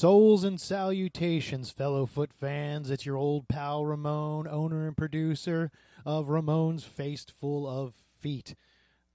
[0.00, 2.88] Souls and salutations, fellow foot fans.
[2.88, 5.70] It's your old pal Ramon, owner and producer
[6.06, 8.54] of Ramon's Faceful of Feet,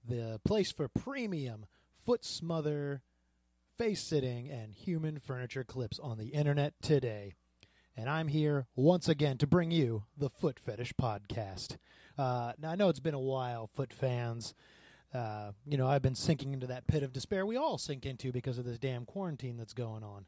[0.08, 1.66] the place for premium
[1.98, 3.02] foot smother,
[3.76, 7.34] face sitting, and human furniture clips on the internet today.
[7.96, 11.78] And I'm here once again to bring you the Foot Fetish Podcast.
[12.16, 14.54] Uh, now, I know it's been a while, foot fans.
[15.12, 18.30] Uh, you know, I've been sinking into that pit of despair we all sink into
[18.30, 20.26] because of this damn quarantine that's going on.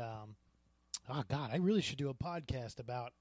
[0.00, 0.36] Um,
[1.08, 3.12] oh God, I really should do a podcast about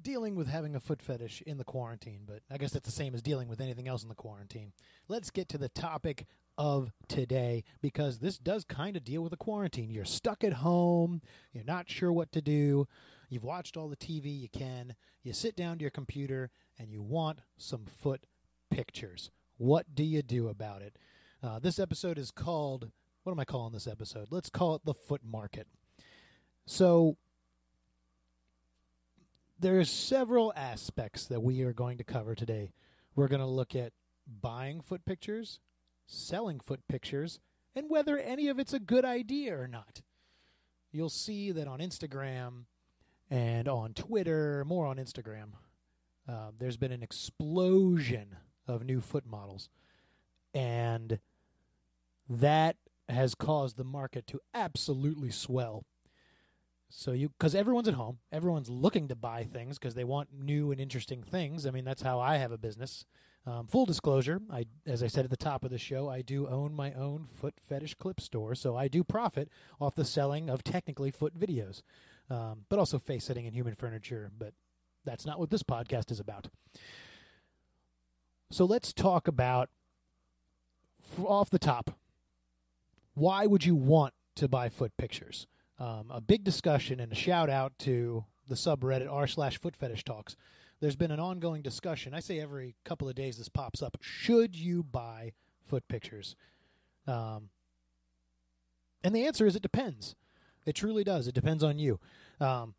[0.00, 3.14] dealing with having a foot fetish in the quarantine, but I guess that's the same
[3.14, 4.72] as dealing with anything else in the quarantine.
[5.08, 6.26] Let's get to the topic
[6.58, 9.90] of today because this does kind of deal with the quarantine.
[9.90, 11.22] You're stuck at home,
[11.52, 12.86] you're not sure what to do,
[13.28, 17.02] you've watched all the TV you can, you sit down to your computer, and you
[17.02, 18.26] want some foot
[18.70, 19.30] pictures.
[19.56, 20.96] What do you do about it?
[21.42, 22.90] Uh, this episode is called,
[23.22, 24.28] what am I calling this episode?
[24.30, 25.68] Let's call it The Foot Market.
[26.66, 27.16] So
[29.58, 32.72] there's several aspects that we are going to cover today.
[33.14, 33.92] We're going to look at
[34.42, 35.60] buying foot pictures,
[36.06, 37.40] selling foot pictures,
[37.74, 40.02] and whether any of it's a good idea or not.
[40.92, 42.64] You'll see that on Instagram
[43.30, 45.50] and on Twitter, more on Instagram,
[46.28, 49.68] uh, there's been an explosion of new foot models.
[50.54, 51.18] And
[52.28, 52.76] that
[53.08, 55.84] has caused the market to absolutely swell.
[56.88, 60.70] So you, because everyone's at home, everyone's looking to buy things because they want new
[60.70, 61.66] and interesting things.
[61.66, 63.04] I mean, that's how I have a business.
[63.46, 66.48] Um, full disclosure, I, as I said at the top of the show, I do
[66.48, 69.48] own my own foot fetish clip store, so I do profit
[69.80, 71.82] off the selling of technically foot videos,
[72.28, 74.32] um, but also face sitting and human furniture.
[74.36, 74.54] But
[75.04, 76.48] that's not what this podcast is about.
[78.50, 79.70] So let's talk about
[81.24, 81.92] off the top.
[83.14, 85.46] Why would you want to buy foot pictures?
[85.78, 90.04] Um, a big discussion and a shout out to the subreddit r slash foot fetish
[90.04, 90.36] talks.
[90.80, 92.14] There's been an ongoing discussion.
[92.14, 93.96] I say every couple of days this pops up.
[94.00, 95.32] Should you buy
[95.66, 96.36] foot pictures?
[97.06, 97.50] Um,
[99.02, 100.14] and the answer is it depends.
[100.66, 101.28] It truly does.
[101.28, 102.00] It depends on you.
[102.40, 102.74] Um,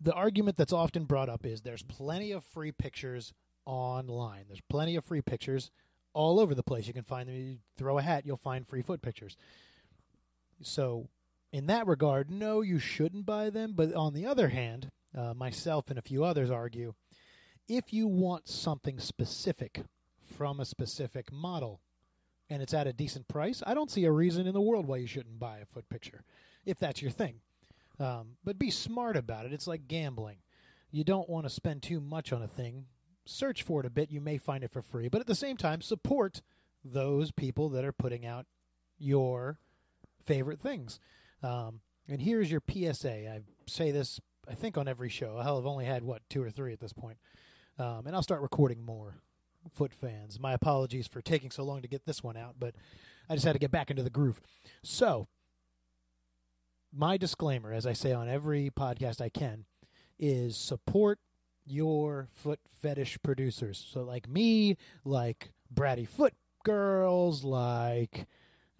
[0.00, 3.32] the argument that's often brought up is there's plenty of free pictures
[3.64, 4.44] online.
[4.48, 5.70] There's plenty of free pictures
[6.12, 6.86] all over the place.
[6.86, 7.36] You can find them.
[7.36, 9.36] You throw a hat, you'll find free foot pictures.
[10.62, 11.08] So
[11.54, 13.74] in that regard, no, you shouldn't buy them.
[13.76, 16.94] But on the other hand, uh, myself and a few others argue
[17.68, 19.84] if you want something specific
[20.36, 21.80] from a specific model
[22.50, 24.96] and it's at a decent price, I don't see a reason in the world why
[24.96, 26.24] you shouldn't buy a foot picture
[26.66, 27.36] if that's your thing.
[28.00, 29.52] Um, but be smart about it.
[29.52, 30.38] It's like gambling.
[30.90, 32.86] You don't want to spend too much on a thing.
[33.26, 34.10] Search for it a bit.
[34.10, 35.06] You may find it for free.
[35.06, 36.42] But at the same time, support
[36.84, 38.46] those people that are putting out
[38.98, 39.60] your
[40.20, 40.98] favorite things.
[41.44, 43.28] Um, and here's your PSA.
[43.28, 45.38] I say this, I think, on every show.
[45.40, 47.18] Hell, I've only had, what, two or three at this point.
[47.78, 49.16] Um, and I'll start recording more.
[49.72, 52.74] Foot fans, my apologies for taking so long to get this one out, but
[53.30, 54.38] I just had to get back into the groove.
[54.82, 55.26] So,
[56.92, 59.64] my disclaimer, as I say on every podcast I can,
[60.18, 61.18] is support
[61.64, 63.82] your foot fetish producers.
[63.90, 68.26] So, like me, like Bratty Foot Girls, like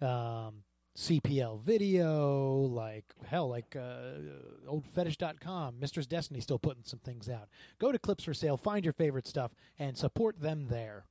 [0.01, 0.65] um,
[0.95, 7.49] CPL video, like hell, like uh, oldfetish.com, Mistress Destiny still putting some things out.
[7.79, 11.05] Go to Clips for Sale, find your favorite stuff, and support them there.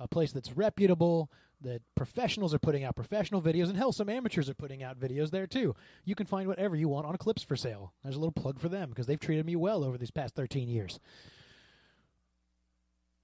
[0.00, 1.30] A place that's reputable,
[1.60, 5.30] that professionals are putting out professional videos, and hell, some amateurs are putting out videos
[5.30, 5.74] there too.
[6.04, 7.92] You can find whatever you want on Clips for Sale.
[8.02, 10.68] There's a little plug for them because they've treated me well over these past 13
[10.68, 10.98] years.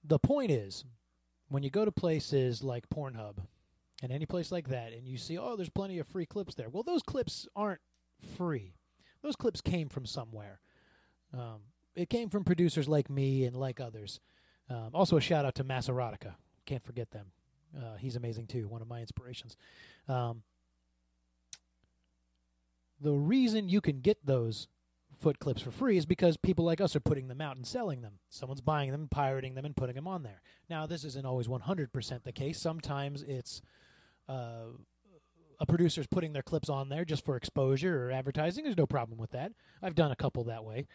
[0.03, 0.85] The point is,
[1.49, 3.37] when you go to places like Pornhub,
[4.03, 6.69] and any place like that, and you see, oh, there's plenty of free clips there.
[6.69, 7.81] Well, those clips aren't
[8.37, 8.75] free.
[9.23, 10.59] Those clips came from somewhere.
[11.33, 11.61] Um,
[11.95, 14.19] it came from producers like me and like others.
[14.69, 16.35] Um, also, a shout out to Maserotica.
[16.65, 17.27] Can't forget them.
[17.75, 18.67] Uh, he's amazing too.
[18.67, 19.57] One of my inspirations.
[20.07, 20.43] Um,
[22.99, 24.67] the reason you can get those
[25.19, 28.01] foot clips for free is because people like us are putting them out and selling
[28.01, 28.19] them.
[28.29, 30.41] Someone's buying them, pirating them, and putting them on there.
[30.69, 32.59] Now, this isn't always 100% the case.
[32.59, 33.61] Sometimes it's
[34.27, 34.67] uh,
[35.59, 38.63] a producer's putting their clips on there just for exposure or advertising.
[38.63, 39.53] There's no problem with that.
[39.81, 40.87] I've done a couple that way.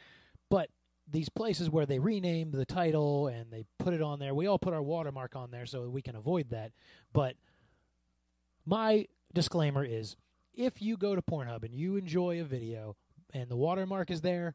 [0.51, 0.71] But
[1.11, 4.59] these places where they rename the title and they put it on there, we all
[4.59, 6.73] put our watermark on there so we can avoid that.
[7.13, 7.35] But
[8.65, 10.17] my disclaimer is
[10.55, 12.97] if you go to Pornhub and you enjoy a video
[13.33, 14.55] and the watermark is there,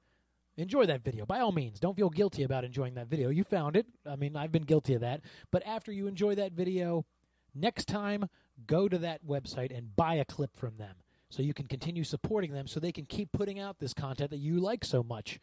[0.56, 1.26] enjoy that video.
[1.26, 3.30] By all means, don't feel guilty about enjoying that video.
[3.30, 3.88] You found it.
[4.06, 5.22] I mean, I've been guilty of that.
[5.52, 7.06] But after you enjoy that video,
[7.54, 8.30] next time
[8.66, 10.96] go to that website and buy a clip from them.
[11.30, 14.38] so you can continue supporting them so they can keep putting out this content that
[14.38, 15.40] you like so much.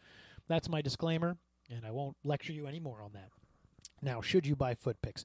[0.49, 1.37] That's my disclaimer,
[1.70, 3.28] and I won't lecture you anymore on that.
[4.02, 5.25] Now, should you buy foot pics?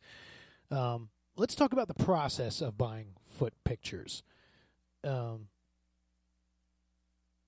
[0.72, 4.24] Um, let's talk about the process of buying foot pictures.
[5.04, 5.48] Um,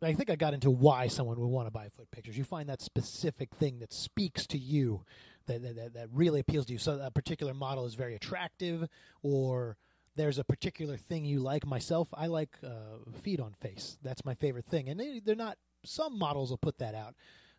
[0.01, 2.37] I think I got into why someone would want to buy foot pictures.
[2.37, 5.03] You find that specific thing that speaks to you,
[5.45, 6.79] that that, that really appeals to you.
[6.79, 8.87] So a particular model is very attractive,
[9.21, 9.77] or
[10.15, 11.65] there's a particular thing you like.
[11.65, 13.97] Myself, I like uh, feet on face.
[14.03, 15.57] That's my favorite thing, and they, they're not.
[15.83, 17.15] Some models will put that out,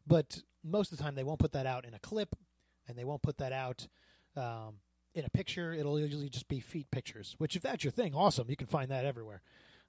[0.06, 2.36] but most of the time they won't put that out in a clip,
[2.86, 3.86] and they won't put that out.
[4.36, 4.76] Um,
[5.14, 7.34] in a picture, it'll usually just be feet pictures.
[7.38, 8.48] Which, if that's your thing, awesome.
[8.48, 9.42] You can find that everywhere.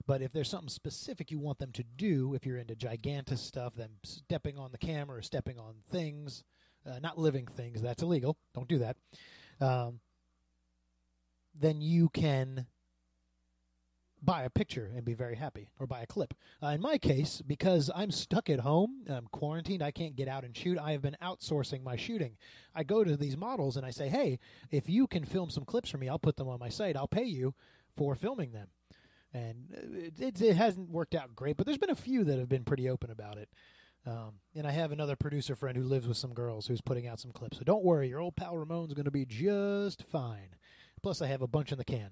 [0.06, 3.76] But if there's something specific you want them to do, if you're into gigantic stuff,
[3.76, 6.44] them stepping on the camera or stepping on things,
[6.86, 8.38] uh, not living things, that's illegal.
[8.54, 8.98] Don't do that.
[9.62, 10.00] Um,
[11.54, 12.68] then you can
[14.22, 16.34] buy a picture and be very happy, or buy a clip.
[16.62, 20.46] Uh, in my case, because I'm stuck at home, I'm quarantined, I can't get out
[20.46, 22.38] and shoot, I have been outsourcing my shooting.
[22.74, 24.40] I go to these models and I say, hey,
[24.72, 27.08] if you can film some clips for me, I'll put them on my site, I'll
[27.08, 27.54] pay you
[27.98, 28.70] for filming them
[29.34, 31.58] and it, it, it, hasn't worked out great.
[31.58, 33.50] But there's been a few that have been pretty open about it.
[34.06, 37.20] Um, and I have another producer friend who lives with some girls who's putting out
[37.20, 37.58] some clips.
[37.58, 40.56] So don't worry, your old pal Ramon's going to be just fine.
[41.04, 42.12] Plus, I have a bunch in the can.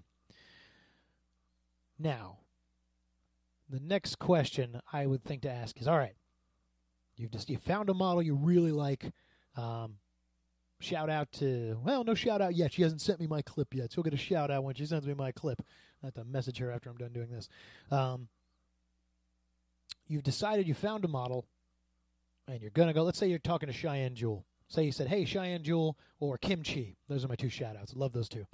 [1.98, 2.40] Now,
[3.70, 6.16] the next question I would think to ask is: All right,
[7.16, 9.12] you've just you found a model you really like.
[9.56, 9.96] Um,
[10.82, 12.74] shout out to well, no shout out yet.
[12.74, 14.86] She hasn't sent me my clip yet, so we'll get a shout out when she
[14.86, 15.62] sends me my clip.
[16.04, 17.48] I have to message her after I'm done doing this.
[17.92, 18.28] Um,
[20.08, 21.46] you've decided you found a model,
[22.48, 23.04] and you're gonna go.
[23.04, 24.46] Let's say you're talking to Cheyenne Jewel.
[24.68, 27.96] Say you said, "Hey, Cheyenne Jewel," or Kimchi." Those are my two shout outs.
[27.96, 28.46] Love those two.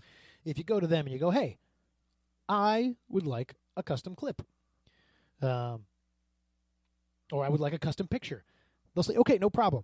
[0.47, 1.57] If you go to them and you go, "Hey,
[2.47, 4.41] I would like a custom clip,"
[5.41, 5.85] um,
[7.31, 8.45] or I would like a custom picture,
[8.93, 9.83] they'll say, "Okay, no problem."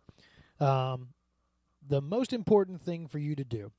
[0.62, 1.10] Um,
[1.86, 3.74] the most important thing for you to do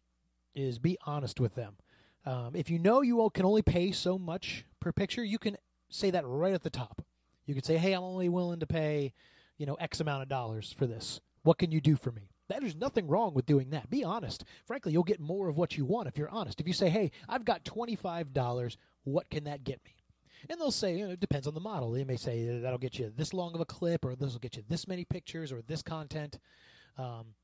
[0.54, 1.78] is be honest with them.
[2.26, 5.56] Um, if you know you can only pay so much per picture, you can
[5.88, 7.02] say that right at the top.
[7.46, 9.14] You could say, "Hey, I'm only willing to pay,
[9.56, 11.20] you know, X amount of dollars for this.
[11.42, 13.88] What can you do for me?" There's nothing wrong with doing that.
[13.90, 14.44] Be honest.
[14.66, 16.60] Frankly, you'll get more of what you want if you're honest.
[16.60, 18.76] If you say, "Hey, I've got twenty-five dollars.
[19.04, 19.96] What can that get me?"
[20.50, 21.90] And they'll say, you know, it depends on the model.
[21.90, 24.56] They may say that'll get you this long of a clip, or this will get
[24.56, 26.38] you this many pictures, or this content.
[26.98, 27.34] Um,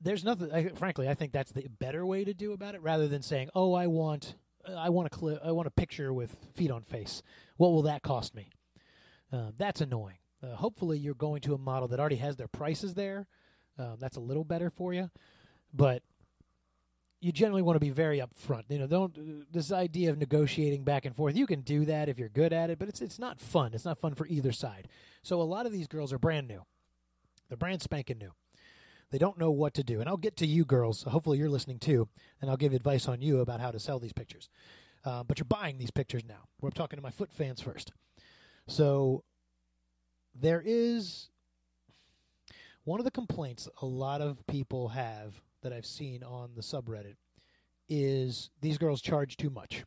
[0.00, 0.50] there's nothing.
[0.52, 3.50] I, frankly, I think that's the better way to do about it, rather than saying,
[3.54, 7.22] "Oh, I want, I want a clip, I want a picture with feet on face.
[7.58, 8.50] What will that cost me?"
[9.30, 10.18] Uh, that's annoying.
[10.42, 13.26] Uh, hopefully, you're going to a model that already has their prices there.
[13.78, 15.10] Um, that's a little better for you,
[15.72, 16.02] but
[17.20, 18.64] you generally want to be very upfront.
[18.68, 21.36] You know, don't this idea of negotiating back and forth.
[21.36, 23.72] You can do that if you're good at it, but it's it's not fun.
[23.74, 24.88] It's not fun for either side.
[25.22, 26.64] So a lot of these girls are brand new.
[27.48, 28.32] They're brand spanking new.
[29.10, 30.00] They don't know what to do.
[30.00, 31.04] And I'll get to you girls.
[31.04, 32.08] Hopefully you're listening too,
[32.40, 34.48] and I'll give advice on you about how to sell these pictures.
[35.04, 36.48] Uh, but you're buying these pictures now.
[36.60, 37.92] We're talking to my foot fans first.
[38.66, 39.22] So
[40.40, 41.28] there is
[42.84, 47.16] one of the complaints a lot of people have that I've seen on the subreddit
[47.88, 49.84] is these girls charge too much.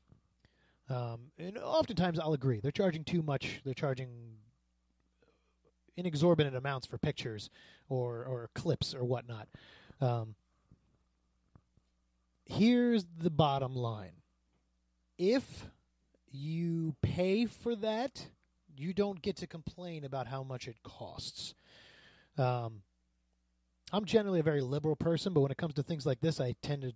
[0.90, 2.60] Um, and oftentimes I'll agree.
[2.60, 3.62] They're charging too much.
[3.64, 4.10] They're charging
[5.96, 7.50] inexorbitant amounts for pictures
[7.90, 9.48] or or clips or whatnot.
[10.02, 10.36] Um,
[12.46, 14.14] here's the bottom line:
[15.18, 15.68] if
[16.32, 18.28] you pay for that,
[18.80, 21.54] you don't get to complain about how much it costs.
[22.38, 22.82] Um,
[23.92, 26.56] I'm generally a very liberal person, but when it comes to things like this, I
[26.62, 26.94] tend to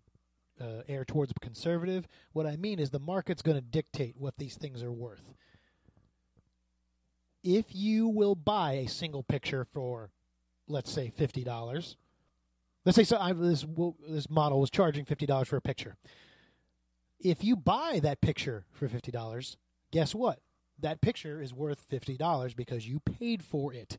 [0.64, 2.08] uh, err towards conservative.
[2.32, 5.34] What I mean is the market's going to dictate what these things are worth
[7.44, 10.10] if you will buy a single picture for,
[10.68, 11.98] let's say, fifty dollars,
[12.86, 13.66] let's say so I, this
[14.08, 15.98] this model was charging fifty dollars for a picture.
[17.20, 19.58] If you buy that picture for fifty dollars,
[19.92, 20.40] guess what?
[20.84, 23.98] That picture is worth fifty dollars because you paid for it.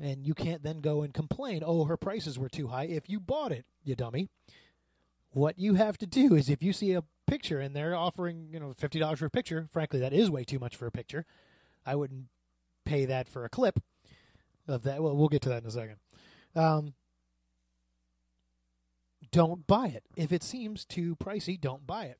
[0.00, 3.20] And you can't then go and complain, oh, her prices were too high if you
[3.20, 4.28] bought it, you dummy.
[5.30, 8.60] What you have to do is if you see a picture and they're offering, you
[8.60, 11.26] know, fifty dollars for a picture, frankly that is way too much for a picture
[11.86, 12.26] I wouldn't
[12.84, 13.80] pay that for a clip
[14.66, 15.02] of that.
[15.02, 15.96] Well, we'll get to that in a second.
[16.56, 16.94] Um,
[19.30, 20.04] don't buy it.
[20.16, 22.18] If it seems too pricey, don't buy it.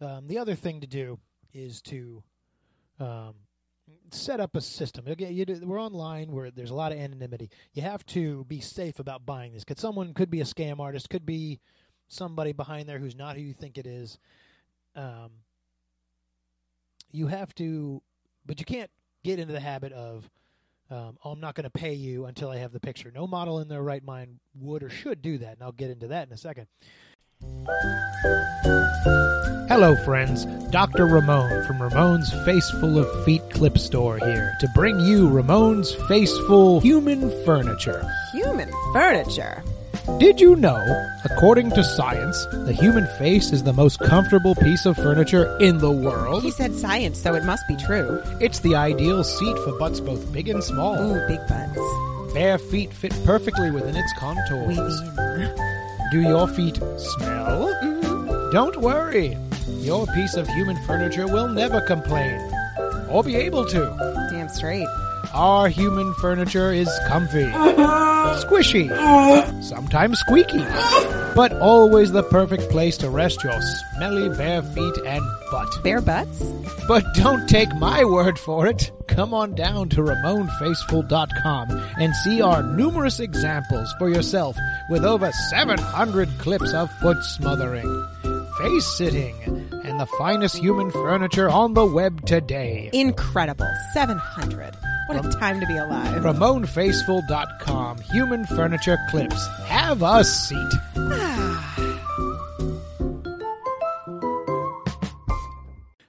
[0.00, 1.18] Um, the other thing to do
[1.52, 2.22] is to
[3.00, 3.34] um,
[4.12, 5.04] set up a system.
[5.04, 7.50] Do, we're online where there's a lot of anonymity.
[7.72, 11.10] You have to be safe about buying this because someone could be a scam artist,
[11.10, 11.60] could be
[12.08, 14.18] somebody behind there who's not who you think it is.
[14.94, 15.30] Um,
[17.12, 18.02] you have to,
[18.46, 18.90] but you can't
[19.24, 20.28] get into the habit of,
[20.90, 23.12] um, oh, I'm not going to pay you until I have the picture.
[23.14, 26.08] No model in their right mind would or should do that, and I'll get into
[26.08, 26.66] that in a second.
[29.70, 30.46] Hello, friends.
[30.70, 31.06] Dr.
[31.06, 37.30] Ramon from Ramon's Faceful of Feet Clip Store here to bring you Ramon's Faceful Human
[37.44, 38.04] Furniture.
[38.32, 39.62] Human furniture.
[40.18, 40.84] Did you know,
[41.24, 45.92] according to science, the human face is the most comfortable piece of furniture in the
[45.92, 46.42] world?
[46.42, 48.20] He said science, so it must be true.
[48.40, 50.98] It's the ideal seat for butts both big and small.
[51.00, 52.34] Ooh, big butts.
[52.34, 54.76] Bare feet fit perfectly within its contours.
[54.76, 55.79] Within.
[56.10, 57.72] Do your feet smell?
[58.50, 59.38] Don't worry.
[59.68, 62.40] Your piece of human furniture will never complain.
[63.08, 64.28] Or be able to.
[64.32, 64.88] Damn straight.
[65.32, 67.44] Our human furniture is comfy,
[68.42, 68.88] squishy,
[69.62, 70.64] sometimes squeaky,
[71.34, 73.58] but always the perfect place to rest your
[73.96, 75.82] smelly bare feet and butt.
[75.82, 76.42] Bare butts?
[76.88, 78.90] But don't take my word for it.
[79.06, 84.56] Come on down to RamonFacefull.com and see our numerous examples for yourself
[84.88, 88.08] with over 700 clips of foot smothering,
[88.58, 89.34] face sitting,
[89.84, 92.90] and the finest human furniture on the web today.
[92.92, 93.70] Incredible.
[93.92, 94.76] 700.
[95.10, 96.22] What a time to be alive.
[96.22, 97.98] RamonFacefull.com.
[98.12, 99.44] Human furniture clips.
[99.64, 100.72] Have a seat.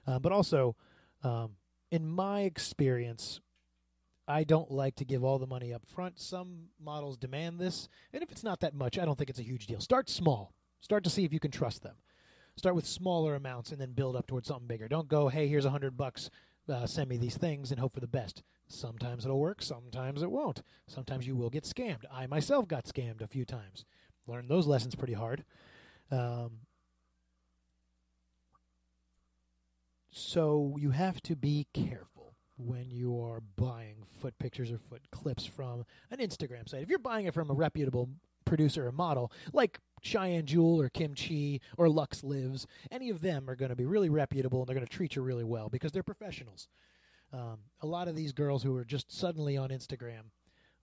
[0.04, 0.76] Uh, but also,
[1.22, 1.52] um,
[1.90, 3.40] in my experience,
[4.28, 6.20] I don't like to give all the money up front.
[6.20, 9.44] Some models demand this, and if it's not that much, I don't think it's a
[9.44, 9.80] huge deal.
[9.80, 10.52] Start small.
[10.80, 11.94] Start to see if you can trust them.
[12.56, 14.86] Start with smaller amounts and then build up towards something bigger.
[14.86, 16.28] Don't go, hey, here's a hundred bucks.
[16.68, 18.42] Uh, send me these things and hope for the best.
[18.68, 19.62] Sometimes it'll work.
[19.62, 20.62] Sometimes it won't.
[20.86, 22.04] Sometimes you will get scammed.
[22.10, 23.84] I myself got scammed a few times.
[24.26, 25.44] Learned those lessons pretty hard.
[26.10, 26.60] Um,
[30.10, 35.44] so you have to be careful when you are buying foot pictures or foot clips
[35.44, 36.82] from an Instagram site.
[36.82, 38.08] If you're buying it from a reputable
[38.44, 43.48] producer or model like Cheyenne Jewel or Kim Chi or Lux Lives, any of them
[43.48, 45.92] are going to be really reputable and they're going to treat you really well because
[45.92, 46.68] they're professionals.
[47.32, 50.30] Um, a lot of these girls who are just suddenly on Instagram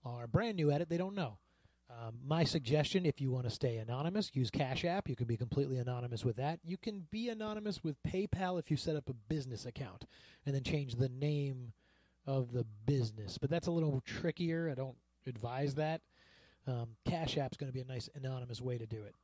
[0.04, 0.88] are brand new at it.
[0.88, 1.38] They don't know.
[1.90, 5.08] Um, my suggestion, if you want to stay anonymous, use Cash App.
[5.08, 6.60] You can be completely anonymous with that.
[6.64, 10.06] You can be anonymous with PayPal if you set up a business account
[10.46, 11.72] and then change the name
[12.26, 13.38] of the business.
[13.38, 14.70] But that's a little trickier.
[14.70, 14.96] I don't
[15.26, 16.00] advise that.
[16.66, 19.14] Um, Cash App's going to be a nice anonymous way to do it.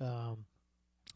[0.00, 0.46] Um,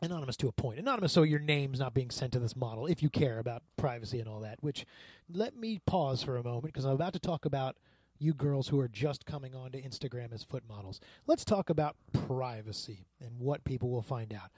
[0.03, 0.79] anonymous to a point.
[0.79, 4.21] Anonymous so your name's not being sent to this model if you care about privacy
[4.21, 4.63] and all that.
[4.63, 4.85] Which,
[5.33, 7.77] let me pause for a moment because I'm about to talk about
[8.19, 11.01] you girls who are just coming onto Instagram as foot models.
[11.27, 11.97] Let's talk about
[12.27, 14.51] privacy and what people will find out.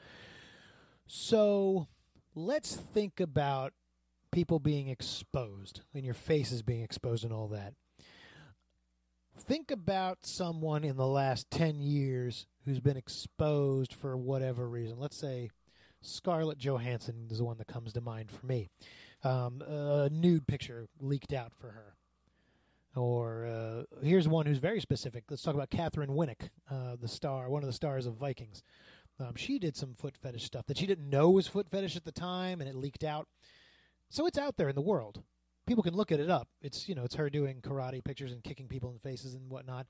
[1.07, 1.89] So,
[2.35, 3.73] let's think about
[4.31, 7.75] people being exposed and your face is being exposed and all that.
[9.41, 14.99] Think about someone in the last 10 years who's been exposed for whatever reason.
[14.99, 15.51] Let's say
[16.01, 18.69] Scarlett Johansson is the one that comes to mind for me.
[19.25, 21.95] Um, a nude picture leaked out for her.
[22.95, 25.25] Or uh, here's one who's very specific.
[25.31, 28.63] Let's talk about Katheryn Winnick, uh, the star, one of the stars of Vikings.
[29.21, 32.05] Um, she did some foot fetish stuff that she didn't know was foot fetish at
[32.05, 33.29] the time, and it leaked out.
[34.11, 35.23] So it's out there in the world.
[35.69, 36.49] People can look at it up.
[36.63, 39.51] It's you know it's her doing karate pictures and kicking people in the faces and
[39.51, 39.87] whatnot.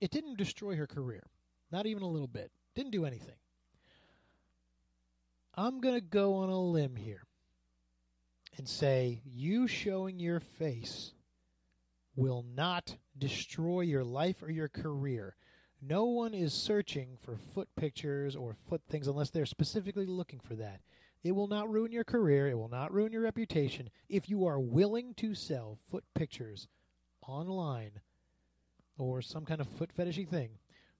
[0.00, 1.22] It didn't destroy her career,
[1.70, 2.50] not even a little bit.
[2.74, 3.34] Didn't do anything.
[5.54, 7.22] I'm gonna go on a limb here
[8.56, 11.12] and say you showing your face
[12.16, 15.36] will not destroy your life or your career.
[15.82, 20.54] No one is searching for foot pictures or foot things unless they're specifically looking for
[20.54, 20.80] that.
[21.22, 22.48] It will not ruin your career.
[22.48, 26.68] It will not ruin your reputation if you are willing to sell foot pictures
[27.26, 28.00] online
[28.98, 30.50] or some kind of foot fetishy thing.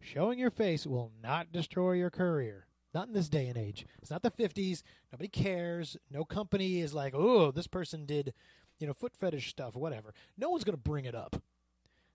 [0.01, 2.67] Showing your face will not destroy your career.
[2.95, 3.87] Not in this day and age.
[4.01, 4.83] It's not the 50s.
[5.11, 5.97] Nobody cares.
[6.11, 8.35] No company is like, oh, this person did,
[8.79, 10.13] you know, foot fetish stuff or whatever.
[10.37, 11.41] No one's going to bring it up.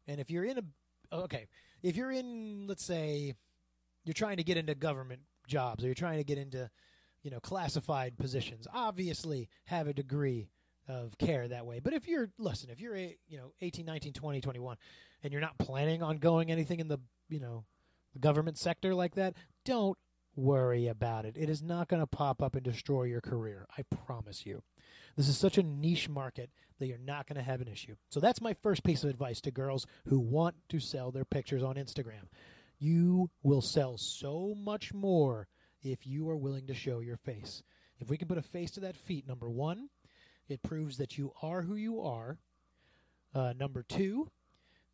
[0.08, 1.48] And if you're in a, okay,
[1.82, 3.34] if you're in, let's say,
[4.06, 6.70] you're trying to get into government jobs or you're trying to get into,
[7.28, 10.48] you know, classified positions, obviously have a degree
[10.88, 11.82] of care that way.
[11.82, 14.78] But if you're, listen, if you're, a, you know, 18, 19, 20, 21,
[15.22, 17.66] and you're not planning on going anything in the, you know,
[18.14, 19.34] the government sector like that,
[19.66, 19.98] don't
[20.38, 21.36] worry about it.
[21.38, 23.68] It is not going to pop up and destroy your career.
[23.78, 24.64] I promise you.
[25.18, 27.96] This is such a niche market that you're not going to have an issue.
[28.10, 31.62] So that's my first piece of advice to girls who want to sell their pictures
[31.62, 32.30] on Instagram.
[32.80, 35.50] You will sell so much more
[35.84, 37.64] if you are willing to show your face.
[38.00, 39.90] If we can put a face to that feet, number one,
[40.50, 42.38] it proves that you are who you are.
[43.34, 44.30] Uh, number two,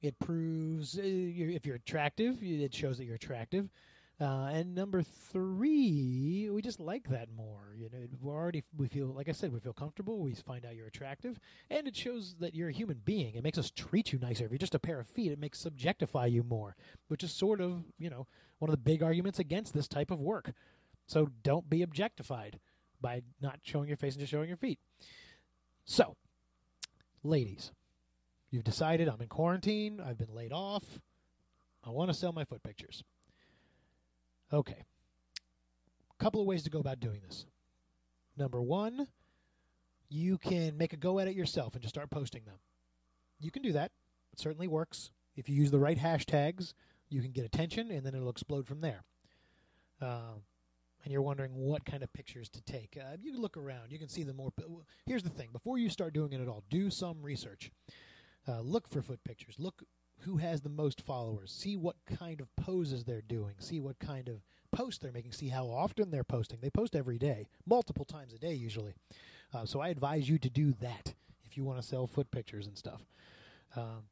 [0.02, 3.70] it proves uh, you're, if you're attractive, it shows that you're attractive.
[4.22, 7.74] Uh, and number three, we just like that more.
[7.76, 10.20] You know, we're already we feel like I said we feel comfortable.
[10.20, 13.36] We find out you're attractive, and it shows that you're a human being.
[13.36, 14.46] It makes us treat you nicer.
[14.46, 16.76] If you're just a pair of feet, it makes subjectify you more,
[17.08, 18.28] which is sort of you know
[18.60, 20.52] one of the big arguments against this type of work.
[21.14, 22.60] So don't be objectified
[23.00, 24.80] by not showing your face and just showing your feet.
[25.86, 26.16] So,
[27.22, 27.72] ladies,
[28.50, 30.02] you've decided I'm in quarantine.
[30.04, 30.84] I've been laid off.
[31.84, 33.04] I want to sell my foot pictures.
[34.52, 34.86] Okay.
[36.20, 37.46] A Couple of ways to go about doing this.
[38.36, 39.06] Number one,
[40.10, 42.58] you can make a go at it yourself and just start posting them.
[43.40, 43.92] You can do that.
[44.32, 45.12] It certainly works.
[45.36, 46.74] If you use the right hashtags,
[47.08, 49.04] you can get attention and then it'll explode from there.
[50.02, 50.40] Uh,
[51.04, 52.98] and you're wondering what kind of pictures to take.
[53.00, 53.92] Uh, you can look around.
[53.92, 54.52] You can see the more.
[55.06, 57.72] Here's the thing before you start doing it at all, do some research.
[58.48, 59.56] Uh, look for foot pictures.
[59.58, 59.84] Look
[60.22, 61.52] who has the most followers.
[61.52, 63.56] See what kind of poses they're doing.
[63.60, 64.42] See what kind of
[64.72, 65.34] posts they're making.
[65.34, 66.60] See how often they're posting.
[66.62, 68.94] They post every day, multiple times a day usually.
[69.54, 71.14] Uh, so I advise you to do that
[71.46, 73.06] if you want to sell foot pictures and stuff.
[73.76, 74.04] Um,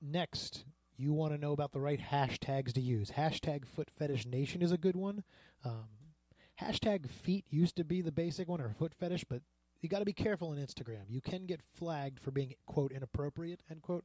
[0.00, 0.64] next,
[0.96, 3.10] you want to know about the right hashtags to use.
[3.10, 5.24] Hashtag Foot Fetish Nation is a good one.
[5.64, 5.88] Um,
[6.60, 9.42] hashtag Feet used to be the basic one, or Foot Fetish, but
[9.80, 11.02] you got to be careful on Instagram.
[11.08, 14.04] You can get flagged for being quote inappropriate end quote.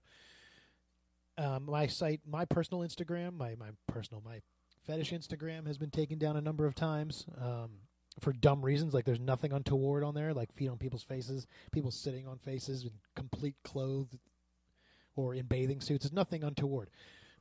[1.38, 4.42] Um, my site, my personal Instagram, my my personal my
[4.86, 7.70] fetish Instagram has been taken down a number of times um,
[8.20, 8.94] for dumb reasons.
[8.94, 12.84] Like there's nothing untoward on there, like feet on people's faces, people sitting on faces
[12.84, 14.18] in complete clothed
[15.20, 16.04] or in bathing suits.
[16.04, 16.90] There's nothing untoward,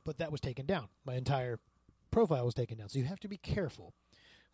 [0.03, 0.87] but that was taken down.
[1.05, 1.59] My entire
[2.11, 2.89] profile was taken down.
[2.89, 3.93] So you have to be careful.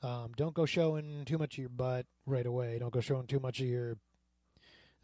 [0.03, 2.77] Um, don't go showing too much of your butt right away.
[2.79, 3.97] Don't go showing too much of your.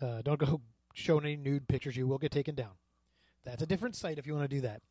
[0.02, 0.62] Uh, don't go
[0.93, 1.95] showing any nude pictures.
[1.95, 2.72] You will get taken down.
[3.43, 4.82] That's a different site if you want to do that.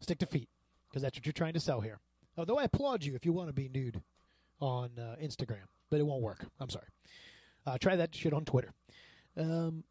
[0.00, 0.48] Stick to feet
[0.88, 2.00] because that's what you're trying to sell here.
[2.36, 4.02] Although I applaud you if you want to be nude
[4.60, 6.44] on uh, Instagram, but it won't work.
[6.58, 6.86] I'm sorry.
[7.66, 8.72] Uh, try that shit on Twitter.
[9.36, 9.84] Um,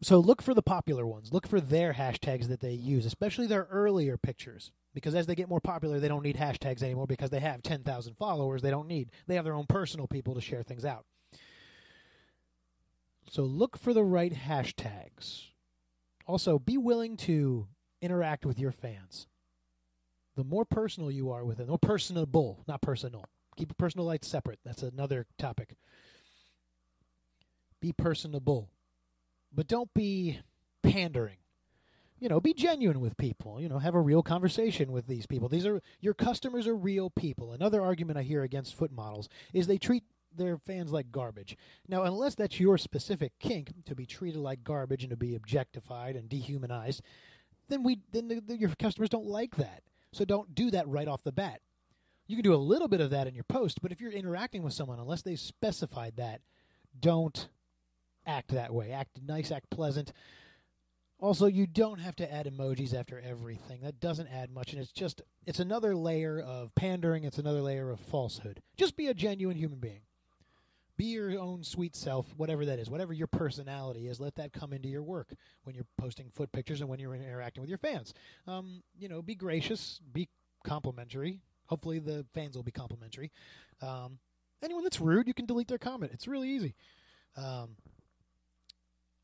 [0.00, 1.32] so look for the popular ones.
[1.32, 4.70] Look for their hashtags that they use, especially their earlier pictures.
[4.94, 8.14] Because as they get more popular, they don't need hashtags anymore because they have 10,000
[8.14, 8.62] followers.
[8.62, 11.04] They don't need, they have their own personal people to share things out.
[13.30, 15.48] So look for the right hashtags.
[16.26, 17.66] Also, be willing to
[18.00, 19.26] interact with your fans.
[20.36, 23.24] The more personal you are with them, more personable, not personal.
[23.56, 24.60] Keep personal life separate.
[24.64, 25.74] That's another topic.
[27.80, 28.70] Be personable
[29.52, 30.40] but don't be
[30.82, 31.38] pandering.
[32.20, 33.60] You know, be genuine with people.
[33.60, 35.48] You know, have a real conversation with these people.
[35.48, 37.52] These are your customers are real people.
[37.52, 40.02] Another argument I hear against foot models is they treat
[40.34, 41.56] their fans like garbage.
[41.86, 46.16] Now, unless that's your specific kink to be treated like garbage and to be objectified
[46.16, 47.02] and dehumanized,
[47.68, 49.82] then we then the, the, your customers don't like that.
[50.12, 51.60] So don't do that right off the bat.
[52.26, 54.62] You can do a little bit of that in your post, but if you're interacting
[54.62, 56.40] with someone, unless they specified that,
[56.98, 57.48] don't
[58.28, 58.92] act that way.
[58.92, 60.12] Act nice, act pleasant.
[61.20, 63.80] Also, you don't have to add emojis after everything.
[63.82, 67.24] That doesn't add much, and it's just it's another layer of pandering.
[67.24, 68.62] It's another layer of falsehood.
[68.76, 70.02] Just be a genuine human being.
[70.96, 74.20] Be your own sweet self, whatever that is, whatever your personality is.
[74.20, 77.60] Let that come into your work when you're posting foot pictures and when you're interacting
[77.60, 78.14] with your fans.
[78.46, 80.28] Um, you know, be gracious, be
[80.64, 81.40] complimentary.
[81.66, 83.32] Hopefully, the fans will be complimentary.
[83.80, 84.18] Um,
[84.62, 86.12] anyone that's rude, you can delete their comment.
[86.12, 86.74] It's really easy.
[87.36, 87.76] Um,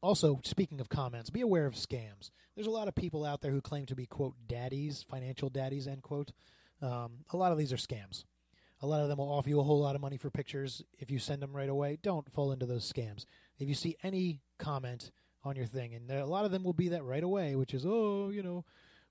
[0.04, 2.30] also, speaking of comments, be aware of scams.
[2.54, 5.88] There's a lot of people out there who claim to be quote daddies, financial daddies,
[5.88, 6.32] end quote.
[6.82, 8.24] Um, a lot of these are scams.
[8.82, 11.10] A lot of them will offer you a whole lot of money for pictures if
[11.10, 11.98] you send them right away.
[12.02, 13.24] Don't fall into those scams.
[13.58, 15.10] If you see any comment
[15.42, 17.72] on your thing, and there, a lot of them will be that right away, which
[17.72, 18.64] is, oh, you know,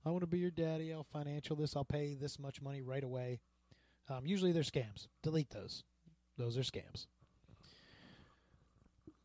[0.06, 0.92] I want to be your daddy.
[0.92, 1.74] I'll financial this.
[1.74, 3.40] I'll pay this much money right away.
[4.08, 5.08] Um, usually they're scams.
[5.24, 5.82] Delete those.
[6.38, 7.06] Those are scams.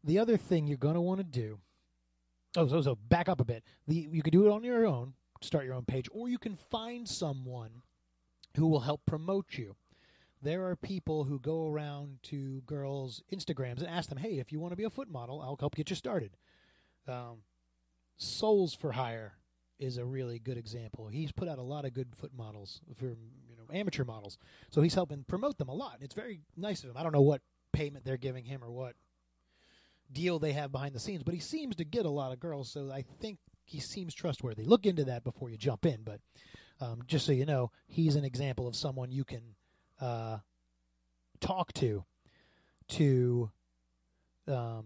[0.04, 1.60] The other thing you're going to want to do.
[2.56, 3.64] Oh, so so back up a bit.
[3.88, 6.56] The you could do it on your own, start your own page, or you can
[6.56, 7.84] find someone
[8.56, 9.76] who will help promote you.
[10.42, 14.60] There are people who go around to girls' Instagrams and ask them, "Hey, if you
[14.60, 16.38] want to be a foot model, I'll help get you started."
[17.08, 17.44] Um,
[18.18, 19.34] Soles for Hire
[19.80, 21.08] is a really good example.
[21.08, 23.10] He's put out a lot of good foot models for
[23.48, 24.38] you know amateur models,
[24.70, 26.00] so he's helping promote them a lot.
[26.02, 26.98] It's very nice of him.
[26.98, 28.96] I don't know what payment they're giving him or what
[30.12, 32.72] deal they have behind the scenes, but he seems to get a lot of girls,
[32.72, 34.64] so I think he seems trustworthy.
[34.64, 36.20] Look into that before you jump in, but
[36.82, 39.42] um, just so you know, he's an example of someone you can
[40.02, 40.38] uh,
[41.40, 42.06] talk to
[42.90, 43.52] to
[44.48, 44.86] um,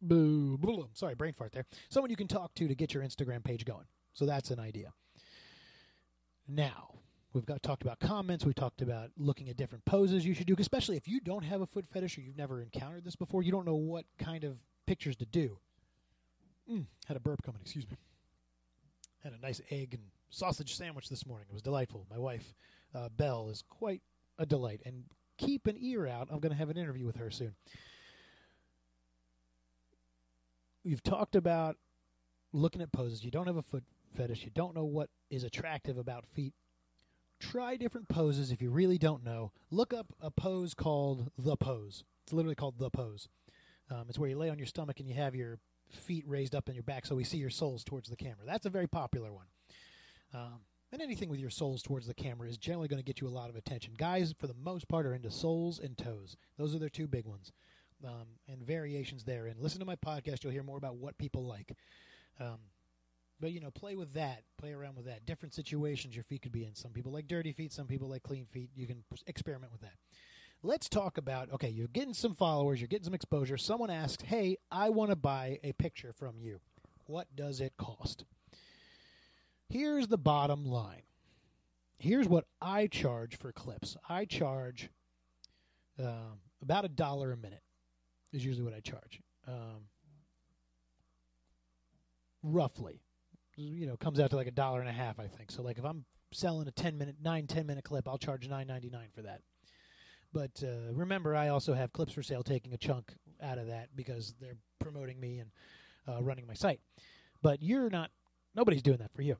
[0.00, 1.66] boo, blah, sorry, brain fart there.
[1.88, 3.86] Someone you can talk to to get your Instagram page going.
[4.14, 4.92] So that's an idea.
[6.46, 6.94] Now,
[7.32, 8.44] we've got talked about comments.
[8.44, 11.60] We've talked about looking at different poses you should do, especially if you don't have
[11.60, 13.42] a foot fetish or you've never encountered this before.
[13.42, 15.58] You don't know what kind of pictures to do.
[16.70, 17.60] Mm, had a burp coming.
[17.62, 17.96] Excuse me.
[19.22, 21.46] Had a nice egg and sausage sandwich this morning.
[21.50, 22.06] It was delightful.
[22.10, 22.54] My wife,
[22.94, 24.02] uh, Bell, is quite
[24.38, 24.80] a delight.
[24.84, 25.04] And
[25.36, 26.28] keep an ear out.
[26.30, 27.54] I'm going to have an interview with her soon.
[30.84, 31.76] We've talked about
[32.52, 33.24] looking at poses.
[33.24, 33.84] You don't have a foot
[34.16, 34.44] fetish.
[34.44, 36.54] You don't know what is attractive about feet.
[37.40, 39.52] Try different poses if you really don't know.
[39.70, 42.04] Look up a pose called the pose.
[42.24, 43.28] It's literally called the pose.
[43.90, 45.58] Um, it's where you lay on your stomach and you have your
[45.90, 48.44] feet raised up in your back so we see your soles towards the camera.
[48.44, 49.46] That's a very popular one.
[50.34, 50.60] Um,
[50.92, 53.30] and anything with your soles towards the camera is generally going to get you a
[53.30, 53.94] lot of attention.
[53.96, 56.36] Guys, for the most part, are into soles and toes.
[56.56, 57.52] Those are their two big ones.
[58.04, 59.56] Um, and variations therein.
[59.58, 61.76] Listen to my podcast; you'll hear more about what people like.
[62.38, 62.58] Um,
[63.40, 64.42] but you know, play with that.
[64.56, 65.26] Play around with that.
[65.26, 66.74] Different situations your feet could be in.
[66.74, 67.72] Some people like dirty feet.
[67.72, 68.70] Some people like clean feet.
[68.74, 69.94] You can experiment with that.
[70.62, 71.52] Let's talk about.
[71.52, 72.80] Okay, you're getting some followers.
[72.80, 73.56] You're getting some exposure.
[73.56, 76.60] Someone asks, "Hey, I want to buy a picture from you.
[77.06, 78.24] What does it cost?"
[79.68, 81.02] Here's the bottom line.
[81.98, 83.96] Here's what I charge for clips.
[84.08, 84.88] I charge
[85.98, 87.62] um, about a dollar a minute.
[88.32, 89.20] Is usually what I charge.
[89.46, 89.86] Um,
[92.42, 93.00] roughly,
[93.58, 95.50] you know, comes out to like a dollar and a half, I think.
[95.50, 98.66] So like if I'm selling a 10 minute, nine, 10 minute clip, I'll charge nine
[98.66, 99.40] ninety nine for that.
[100.32, 103.88] But uh, remember, I also have clips for sale taking a chunk out of that
[103.96, 105.50] because they're promoting me and
[106.06, 106.80] uh, running my site.
[107.42, 108.10] But you're not,
[108.54, 109.36] nobody's doing that for you.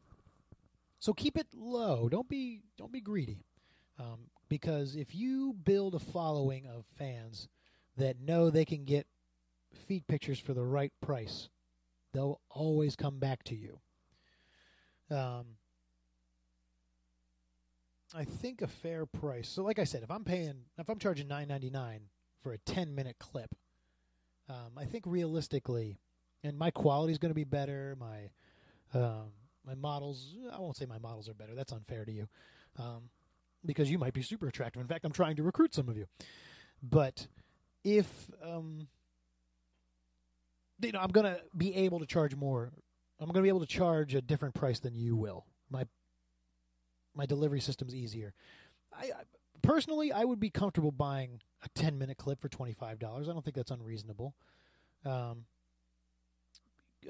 [0.99, 2.09] So keep it low.
[2.09, 3.45] Don't be don't be greedy,
[4.01, 7.49] um, because if you build a following of fans
[7.97, 9.07] that know they can get
[9.87, 11.51] feed pictures for the right price,
[12.13, 13.79] they'll always come back to you.
[15.11, 15.45] Um,
[18.15, 19.49] I think a fair price.
[19.49, 22.01] So, like I said, if I'm paying, if I'm charging nine ninety nine
[22.43, 23.55] for a ten minute clip,
[24.49, 25.99] um, I think realistically,
[26.43, 27.97] and my quality is going to be better.
[27.99, 28.31] My
[28.99, 29.33] um,
[29.67, 31.55] my models, I won't say my models are better.
[31.55, 32.29] That's unfair to you,
[32.79, 33.11] um,
[33.65, 34.81] because you might be super attractive.
[34.81, 36.07] In fact, I'm trying to recruit some of you.
[36.83, 37.27] But
[37.85, 38.09] if
[38.43, 38.89] um,
[40.81, 42.71] you know, I'm going to be able to charge more.
[43.21, 45.45] I'm going to be able to charge a different price than you will.
[45.71, 45.85] My
[47.15, 48.33] my delivery system's easier.
[48.93, 49.23] I, I
[49.63, 52.79] personally, I would be comfortable buying a 10 minute clip for $25.
[52.93, 54.35] I don't think that's unreasonable.
[55.05, 55.45] Um,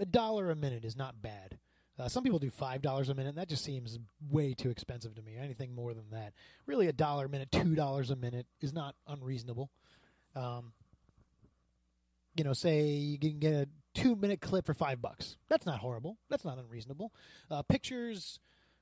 [0.00, 1.58] a dollar a minute is not bad.
[1.98, 3.30] Uh, some people do five dollars a minute.
[3.30, 3.98] And that just seems
[4.30, 5.36] way too expensive to me.
[5.36, 6.32] Anything more than that,
[6.66, 9.70] really, a dollar a minute, two dollars a minute is not unreasonable.
[10.36, 10.72] Um,
[12.36, 15.36] you know, say you can get a two-minute clip for five bucks.
[15.48, 16.18] That's not horrible.
[16.28, 17.12] That's not unreasonable.
[17.50, 18.38] Uh, pictures,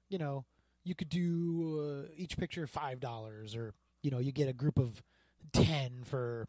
[0.09, 0.45] you know,
[0.85, 4.79] you could do uh, each picture five dollars, or you know, you get a group
[4.79, 5.03] of
[5.53, 6.47] ten for.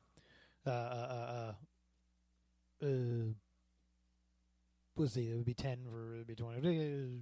[0.66, 1.54] Uh, uh,
[2.82, 3.34] uh, uh,
[4.98, 7.22] let's see, it would be 10 for, it would be 20,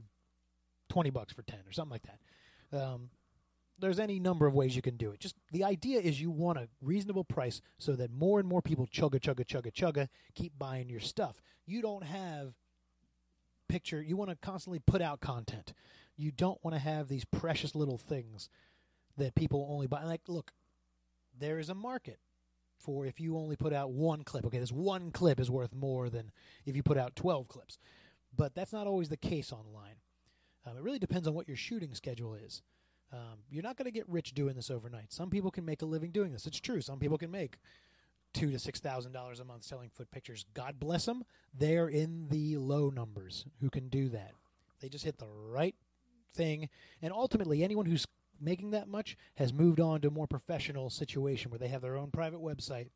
[0.89, 2.81] 20 bucks for 10 or something like that.
[2.81, 3.09] Um,
[3.79, 5.19] there's any number of ways you can do it.
[5.19, 8.87] Just the idea is you want a reasonable price so that more and more people
[8.87, 11.41] chugga, chugga, chugga, chugga, keep buying your stuff.
[11.65, 12.53] You don't have
[13.67, 15.73] picture, you want to constantly put out content.
[16.17, 18.49] You don't want to have these precious little things
[19.17, 20.03] that people only buy.
[20.03, 20.51] Like, look,
[21.37, 22.19] there is a market
[22.77, 24.45] for if you only put out one clip.
[24.45, 26.31] Okay, this one clip is worth more than
[26.65, 27.77] if you put out 12 clips.
[28.35, 29.95] But that's not always the case online.
[30.65, 32.61] Um, it really depends on what your shooting schedule is.
[33.15, 35.13] Um, you're not going to get rich doing this overnight.
[35.13, 36.45] Some people can make a living doing this.
[36.45, 36.81] It's true.
[36.81, 37.57] Some people can make
[38.33, 40.45] two to six thousand dollars a month selling foot pictures.
[40.53, 41.23] God bless them.
[41.57, 44.31] They're in the low numbers who can do that.
[44.81, 45.75] They just hit the right
[46.33, 46.67] thing,
[47.01, 48.05] and ultimately, anyone who's
[48.41, 51.95] making that much has moved on to a more professional situation where they have their
[51.95, 52.89] own private website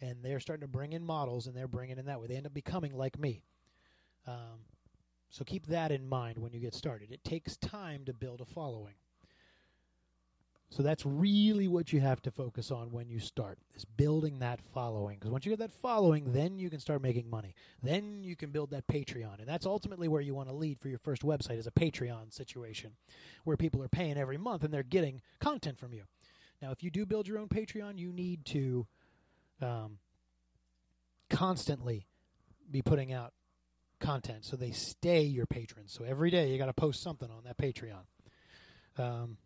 [0.00, 2.28] and they're starting to bring in models and they're bringing in that way.
[2.28, 3.42] They end up becoming like me.
[4.26, 4.60] Um,
[5.30, 7.10] so keep that in mind when you get started.
[7.10, 8.94] It takes time to build a following.
[10.74, 14.60] So that's really what you have to focus on when you start is building that
[14.60, 15.18] following.
[15.18, 17.54] Because once you get that following, then you can start making money.
[17.80, 20.88] Then you can build that Patreon, and that's ultimately where you want to lead for
[20.88, 22.90] your first website is a Patreon situation,
[23.44, 26.02] where people are paying every month and they're getting content from you.
[26.60, 28.88] Now, if you do build your own Patreon, you need to
[29.62, 29.98] um,
[31.30, 32.08] constantly
[32.68, 33.32] be putting out
[34.00, 35.92] content so they stay your patrons.
[35.92, 38.06] So every day you got to post something on that Patreon.
[38.98, 39.36] Um,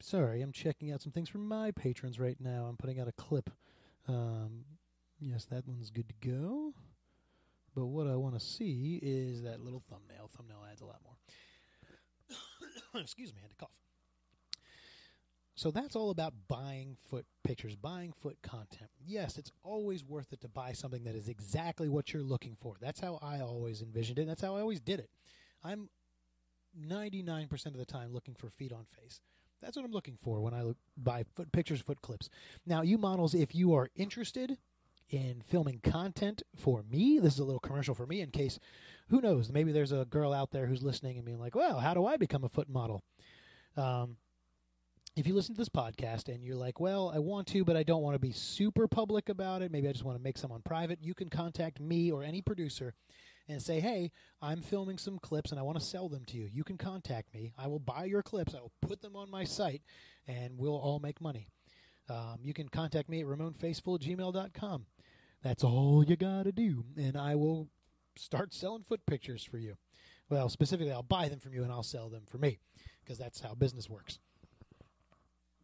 [0.00, 2.66] sorry, I'm checking out some things from my patrons right now.
[2.68, 3.50] I'm putting out a clip.
[4.08, 4.64] Um,
[5.20, 6.74] yes, that one's good to go.
[7.74, 10.28] But what I want to see is that little thumbnail.
[10.36, 11.14] Thumbnail adds a lot more.
[13.00, 13.70] Excuse me, I had to cough.
[15.54, 18.90] So that's all about buying foot pictures, buying foot content.
[19.04, 22.76] Yes, it's always worth it to buy something that is exactly what you're looking for.
[22.80, 24.26] That's how I always envisioned it.
[24.26, 25.10] That's how I always did it.
[25.62, 25.90] I'm
[26.82, 29.20] 99% of the time looking for feet on face.
[29.62, 32.28] That's what I'm looking for when I look, buy foot pictures, foot clips.
[32.66, 34.58] Now, you models, if you are interested
[35.10, 38.58] in filming content for me, this is a little commercial for me in case,
[39.08, 41.94] who knows, maybe there's a girl out there who's listening and being like, well, how
[41.94, 43.02] do I become a foot model?
[43.76, 44.16] Um,
[45.16, 47.82] if you listen to this podcast and you're like, well, I want to, but I
[47.82, 50.52] don't want to be super public about it, maybe I just want to make some
[50.52, 52.94] on private, you can contact me or any producer
[53.50, 56.48] and say, hey, I'm filming some clips and I want to sell them to you.
[56.52, 57.52] You can contact me.
[57.58, 59.82] I will buy your clips, I will put them on my site,
[60.26, 61.48] and we'll all make money.
[62.08, 64.86] Um, you can contact me at ramonfaceful@gmail.com.
[65.42, 67.68] That's all you got to do, and I will
[68.16, 69.76] start selling foot pictures for you.
[70.28, 72.60] Well, specifically, I'll buy them from you and I'll sell them for me
[73.02, 74.18] because that's how business works.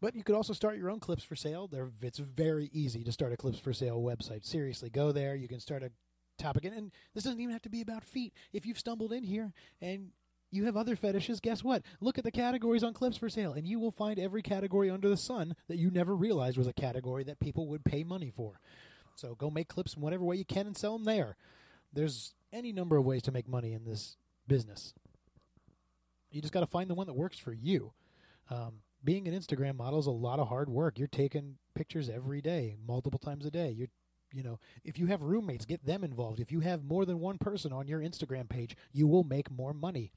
[0.00, 1.68] But you could also start your own clips for sale.
[1.68, 4.44] There, it's very easy to start a clips for sale website.
[4.44, 5.34] Seriously, go there.
[5.34, 5.90] You can start a
[6.36, 8.32] topic, and, and this doesn't even have to be about feet.
[8.52, 10.10] If you've stumbled in here and
[10.50, 11.82] you have other fetishes, guess what?
[12.00, 15.08] Look at the categories on clips for sale, and you will find every category under
[15.08, 18.60] the sun that you never realized was a category that people would pay money for.
[19.16, 21.36] So go make clips in whatever way you can and sell them there.
[21.92, 24.92] There's any number of ways to make money in this business.
[26.30, 27.92] You just got to find the one that works for you.
[28.50, 30.98] Um, being an Instagram model is a lot of hard work.
[30.98, 33.70] You're taking pictures every day, multiple times a day.
[33.70, 33.88] You're
[34.32, 36.40] you know, if you have roommates, get them involved.
[36.40, 39.72] If you have more than one person on your Instagram page, you will make more
[39.72, 40.12] money.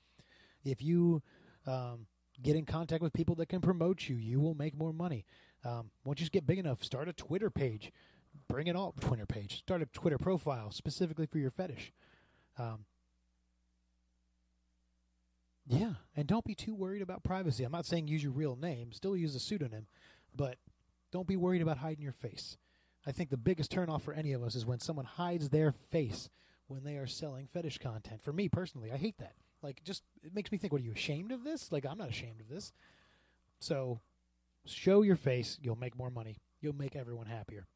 [0.63, 1.21] If you
[1.65, 2.07] um,
[2.41, 5.25] get in contact with people that can promote you, you will make more money.
[5.63, 7.91] Um, once you get big enough, start a Twitter page.
[8.47, 9.59] Bring it all Twitter page.
[9.59, 11.91] Start a Twitter profile specifically for your fetish.
[12.57, 12.85] Um,
[15.67, 17.63] yeah, and don't be too worried about privacy.
[17.63, 19.85] I'm not saying use your real name, still use a pseudonym,
[20.35, 20.57] but
[21.11, 22.57] don't be worried about hiding your face.
[23.05, 26.29] I think the biggest turnoff for any of us is when someone hides their face
[26.67, 28.21] when they are selling fetish content.
[28.21, 29.33] For me personally, I hate that.
[29.61, 31.71] Like, just it makes me think, what are you ashamed of this?
[31.71, 32.71] Like, I'm not ashamed of this.
[33.59, 33.99] So,
[34.65, 35.57] show your face.
[35.61, 36.37] You'll make more money.
[36.61, 37.67] You'll make everyone happier.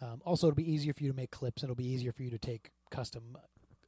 [0.00, 2.30] Um, also, it'll be easier for you to make clips, it'll be easier for you
[2.30, 3.36] to take custom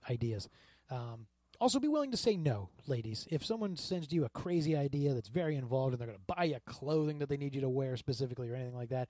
[0.08, 0.48] ideas.
[0.90, 1.26] Um,
[1.58, 3.26] also, be willing to say no, ladies.
[3.30, 6.44] If someone sends you a crazy idea that's very involved and they're going to buy
[6.44, 9.08] you clothing that they need you to wear specifically or anything like that,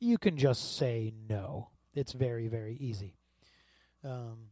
[0.00, 1.68] you can just say no.
[1.94, 3.14] It's very, very easy.
[4.02, 4.48] Um,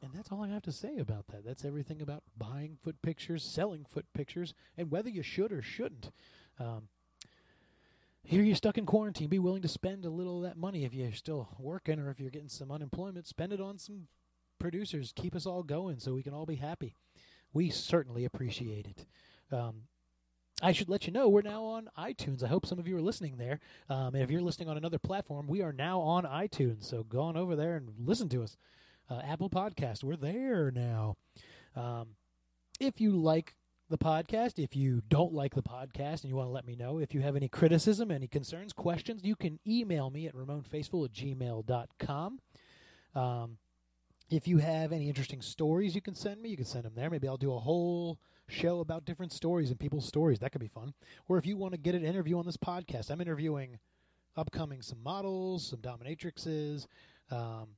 [0.00, 1.44] and that's all I have to say about that.
[1.44, 6.10] That's everything about buying foot pictures, selling foot pictures, and whether you should or shouldn't.
[6.58, 6.88] Um,
[8.24, 9.28] here you're stuck in quarantine.
[9.28, 12.20] Be willing to spend a little of that money if you're still working or if
[12.20, 13.26] you're getting some unemployment.
[13.26, 14.06] Spend it on some
[14.58, 15.12] producers.
[15.14, 16.96] Keep us all going so we can all be happy.
[17.52, 19.06] We certainly appreciate it.
[19.54, 19.82] Um,
[20.62, 22.44] I should let you know we're now on iTunes.
[22.44, 23.58] I hope some of you are listening there.
[23.90, 26.84] Um, and if you're listening on another platform, we are now on iTunes.
[26.84, 28.56] So go on over there and listen to us.
[29.10, 31.16] Uh, Apple Podcast, we're there now.
[31.74, 32.10] Um,
[32.78, 33.56] if you like
[33.90, 36.98] the podcast, if you don't like the podcast and you want to let me know,
[36.98, 41.12] if you have any criticism, any concerns, questions, you can email me at ramonfaceful at
[41.12, 42.38] gmail.com.
[43.14, 43.58] Um,
[44.30, 47.10] if you have any interesting stories you can send me, you can send them there.
[47.10, 48.18] Maybe I'll do a whole
[48.52, 50.38] show about different stories and people's stories.
[50.40, 50.94] That could be fun.
[51.28, 53.78] Or if you want to get an interview on this podcast, I'm interviewing
[54.36, 56.86] upcoming some models, some dominatrixes,
[57.30, 57.68] um,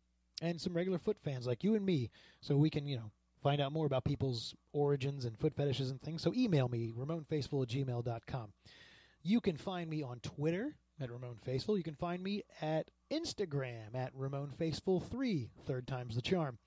[0.42, 2.10] and some regular foot fans like you and me,
[2.40, 3.10] so we can, you know,
[3.42, 6.22] find out more about people's origins and foot fetishes and things.
[6.22, 8.52] So email me, ramonfaceful at gmail.com.
[9.22, 11.76] You can find me on Twitter at Ramon Faceful.
[11.76, 16.58] You can find me at Instagram at Ramon Faceful3, third time's the charm.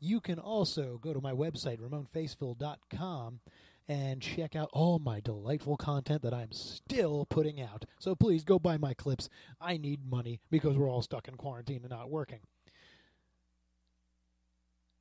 [0.00, 3.40] You can also go to my website, ramonfacefull.com,
[3.88, 7.84] and check out all my delightful content that I'm still putting out.
[7.98, 9.28] So please go buy my clips.
[9.60, 12.40] I need money because we're all stuck in quarantine and not working.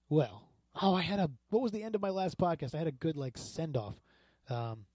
[0.09, 0.43] Well,
[0.81, 2.73] oh, I had a, what was the end of my last podcast?
[2.73, 3.95] I had a good, like, send off.
[4.49, 4.85] Um,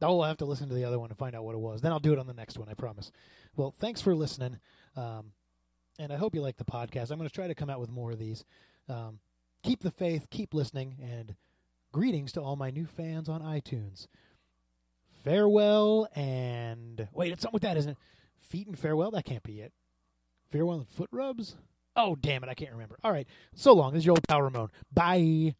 [0.00, 1.80] I'll have to listen to the other one and find out what it was.
[1.80, 3.12] Then I'll do it on the next one, I promise.
[3.56, 4.58] Well, thanks for listening.
[4.96, 5.32] Um,
[5.98, 7.10] and I hope you like the podcast.
[7.10, 8.44] I'm going to try to come out with more of these.
[8.88, 9.20] Um,
[9.62, 11.34] keep the faith, keep listening, and
[11.92, 14.06] greetings to all my new fans on iTunes.
[15.24, 17.98] Farewell and wait, it's something with that, isn't it?
[18.40, 19.12] Feet and farewell.
[19.12, 19.72] That can't be it.
[20.50, 21.56] Farewell and foot rubs.
[21.94, 22.98] Oh damn it, I can't remember.
[23.04, 23.92] All right, so long.
[23.92, 24.70] This is your old pal Ramon.
[24.92, 25.54] Bye.